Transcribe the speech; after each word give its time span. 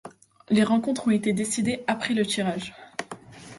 Les 0.49 0.63
rencontres 0.63 1.09
ont 1.09 1.11
été 1.11 1.31
décidées 1.31 1.83
après 1.87 2.15
le 2.15 2.25
tirage. 2.25 2.73